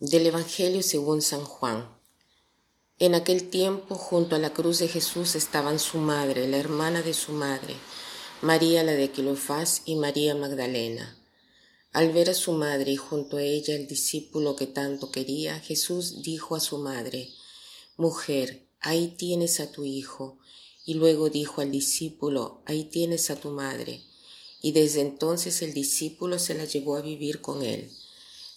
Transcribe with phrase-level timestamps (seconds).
[0.00, 1.88] Del Evangelio según San Juan.
[2.98, 7.14] En aquel tiempo, junto a la cruz de Jesús estaban su madre, la hermana de
[7.14, 7.74] su madre,
[8.42, 11.18] María la de Quilofás y María Magdalena.
[11.92, 16.20] Al ver a su madre y junto a ella el discípulo que tanto quería, Jesús
[16.20, 17.30] dijo a su madre,
[17.96, 20.38] Mujer, ahí tienes a tu hijo.
[20.84, 24.02] Y luego dijo al discípulo, Ahí tienes a tu madre.
[24.60, 27.90] Y desde entonces el discípulo se la llevó a vivir con él.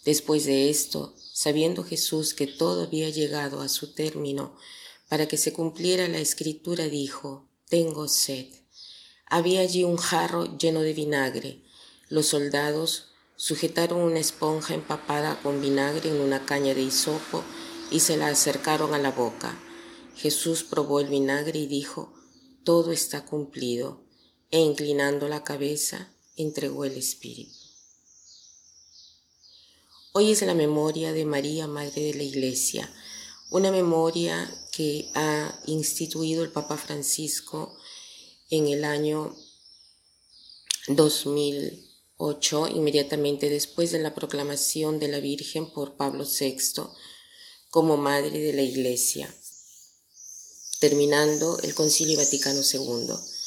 [0.04, 4.58] Después de esto, sabiendo Jesús que todo había llegado a su término,
[5.08, 8.48] para que se cumpliera la escritura, dijo, Tengo sed.
[9.26, 11.64] Había allí un jarro lleno de vinagre.
[12.10, 17.42] Los soldados sujetaron una esponja empapada con vinagre en una caña de hisopo
[17.90, 19.58] y se la acercaron a la boca.
[20.18, 22.14] Jesús probó el vinagre y dijo,
[22.66, 24.04] Todo está cumplido,
[24.52, 27.59] e inclinando la cabeza, entregó el Espíritu.
[30.22, 32.94] Hoy es la memoria de María, Madre de la Iglesia,
[33.52, 37.78] una memoria que ha instituido el Papa Francisco
[38.50, 39.34] en el año
[40.90, 46.66] 2008, inmediatamente después de la proclamación de la Virgen por Pablo VI
[47.70, 49.34] como Madre de la Iglesia,
[50.82, 53.39] terminando el Concilio Vaticano II.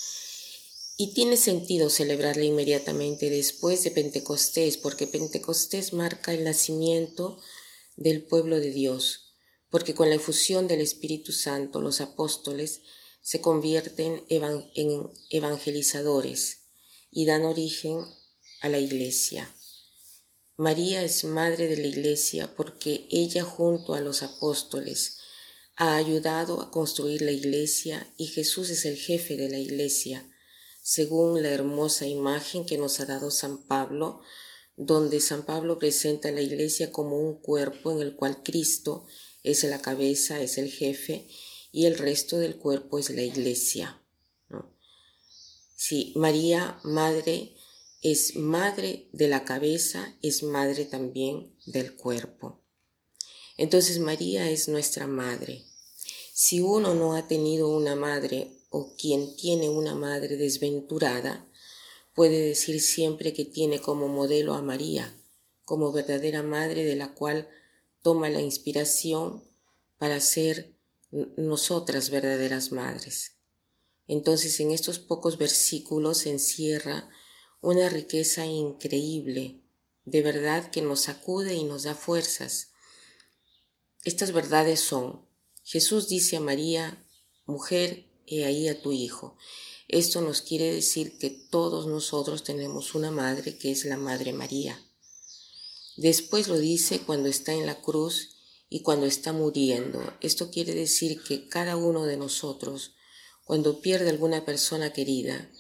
[0.96, 7.40] Y tiene sentido celebrarla inmediatamente después de Pentecostés, porque Pentecostés marca el nacimiento
[7.96, 9.34] del pueblo de Dios,
[9.70, 12.82] porque con la efusión del Espíritu Santo los apóstoles
[13.22, 16.58] se convierten en evangelizadores
[17.10, 18.04] y dan origen
[18.60, 19.54] a la iglesia.
[20.56, 25.18] María es madre de la iglesia porque ella junto a los apóstoles
[25.76, 30.28] ha ayudado a construir la iglesia y Jesús es el jefe de la iglesia
[30.82, 34.20] según la hermosa imagen que nos ha dado San Pablo,
[34.76, 39.06] donde San Pablo presenta a la iglesia como un cuerpo en el cual Cristo
[39.44, 41.28] es la cabeza, es el jefe,
[41.70, 44.02] y el resto del cuerpo es la iglesia.
[45.76, 47.56] Si María, madre,
[48.02, 52.60] es madre de la cabeza, es madre también del cuerpo.
[53.56, 55.64] Entonces María es nuestra madre.
[56.32, 61.46] Si uno no ha tenido una madre o quien tiene una madre desventurada
[62.14, 65.14] puede decir siempre que tiene como modelo a María,
[65.64, 67.48] como verdadera madre de la cual
[68.02, 69.44] toma la inspiración
[69.98, 70.74] para ser
[71.36, 73.36] nosotras verdaderas madres.
[74.08, 77.10] Entonces en estos pocos versículos se encierra
[77.60, 79.60] una riqueza increíble,
[80.06, 82.70] de verdad que nos sacude y nos da fuerzas.
[84.02, 85.26] Estas verdades son,
[85.62, 87.06] Jesús dice a María,
[87.44, 89.36] mujer, he ahí a tu hijo.
[89.92, 94.82] Esto nos quiere decir que todos nosotros tenemos una madre que es la Madre María.
[95.98, 98.36] Después lo dice cuando está en la cruz
[98.70, 100.00] y cuando está muriendo.
[100.22, 102.94] Esto quiere decir que cada uno de nosotros,
[103.44, 105.50] cuando pierde alguna persona querida,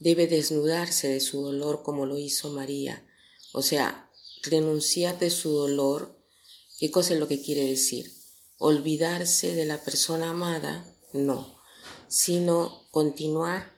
[0.00, 3.06] debe desnudarse de su dolor como lo hizo María.
[3.52, 4.10] O sea,
[4.42, 6.18] renunciar de su dolor.
[6.80, 8.12] ¿Qué cosa es lo que quiere decir?
[8.58, 11.55] Olvidarse de la persona amada, no
[12.08, 13.76] sino continuar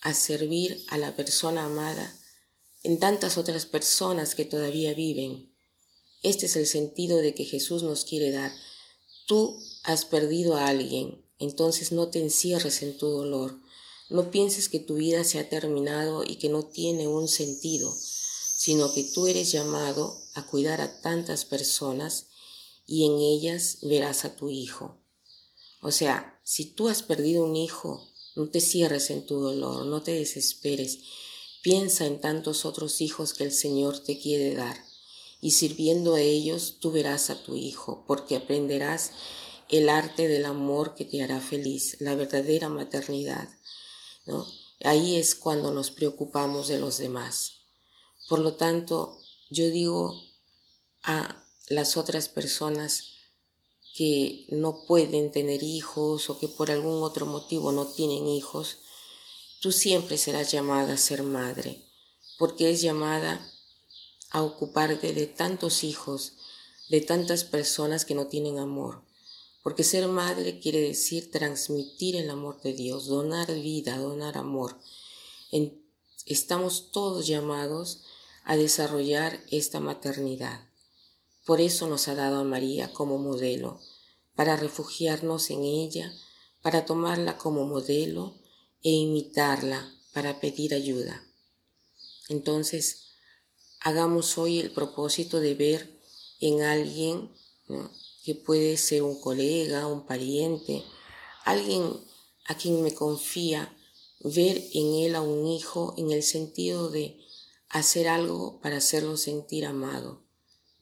[0.00, 2.14] a servir a la persona amada
[2.82, 5.50] en tantas otras personas que todavía viven.
[6.22, 8.52] Este es el sentido de que Jesús nos quiere dar.
[9.26, 13.58] Tú has perdido a alguien, entonces no te encierres en tu dolor.
[14.10, 17.94] No pienses que tu vida se ha terminado y que no tiene un sentido,
[18.56, 22.26] sino que tú eres llamado a cuidar a tantas personas
[22.86, 24.98] y en ellas verás a tu Hijo.
[25.80, 28.06] O sea, si tú has perdido un hijo,
[28.36, 30.98] no te cierres en tu dolor, no te desesperes.
[31.62, 34.76] Piensa en tantos otros hijos que el Señor te quiere dar.
[35.40, 39.12] Y sirviendo a ellos, tú verás a tu hijo, porque aprenderás
[39.70, 43.48] el arte del amor que te hará feliz, la verdadera maternidad.
[44.84, 47.52] Ahí es cuando nos preocupamos de los demás.
[48.28, 49.18] Por lo tanto,
[49.48, 50.22] yo digo
[51.02, 53.13] a las otras personas,
[53.94, 58.78] que no pueden tener hijos o que por algún otro motivo no tienen hijos,
[59.60, 61.80] tú siempre serás llamada a ser madre,
[62.36, 63.48] porque es llamada
[64.30, 66.32] a ocuparte de tantos hijos,
[66.88, 69.02] de tantas personas que no tienen amor.
[69.62, 74.76] Porque ser madre quiere decir transmitir el amor de Dios, donar vida, donar amor.
[76.26, 78.02] estamos todos llamados
[78.44, 80.68] a desarrollar esta maternidad.
[81.44, 83.80] Por eso nos ha dado a María como modelo,
[84.34, 86.12] para refugiarnos en ella,
[86.62, 88.34] para tomarla como modelo
[88.82, 91.22] e imitarla para pedir ayuda.
[92.28, 93.04] Entonces,
[93.80, 96.00] hagamos hoy el propósito de ver
[96.40, 97.30] en alguien
[98.24, 100.82] que puede ser un colega, un pariente,
[101.44, 102.00] alguien
[102.46, 103.76] a quien me confía,
[104.20, 107.20] ver en él a un hijo en el sentido de
[107.68, 110.23] hacer algo para hacerlo sentir amado,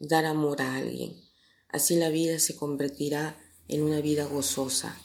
[0.02, 1.16] dar amor a alguien.
[1.69, 3.38] Así la vida se convertirá
[3.69, 5.00] en una vida gozosa.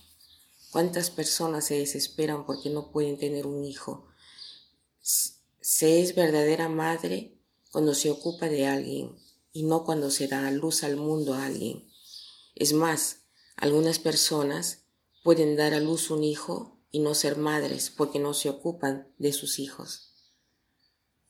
[0.71, 4.07] ¿Cuántas personas se desesperan porque no pueden tener un hijo?
[5.61, 7.37] Se es verdadera madre
[7.71, 9.15] cuando se ocupa de alguien
[9.53, 11.87] y no cuando se da luz al mundo a alguien.
[12.55, 13.21] Es más,
[13.55, 14.85] algunas personas
[15.23, 19.31] pueden dar a luz un hijo y no ser madres porque no se ocupan de
[19.31, 20.13] sus hijos.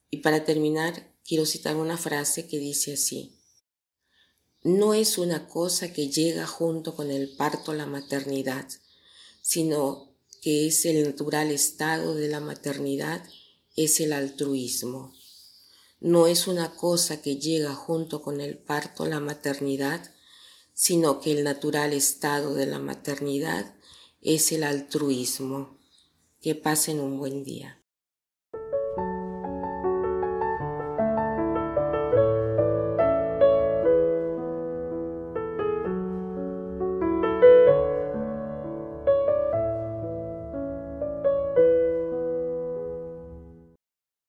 [0.10, 3.37] Y para terminar, quiero citar una frase que dice así.
[4.70, 8.68] No es una cosa que llega junto con el parto la maternidad,
[9.42, 13.24] sino que es el natural estado de la maternidad,
[13.78, 15.14] es el altruismo.
[16.02, 20.14] No es una cosa que llega junto con el parto la maternidad,
[20.74, 23.74] sino que el natural estado de la maternidad
[24.20, 25.80] es el altruismo.
[26.42, 27.82] Que pasen un buen día.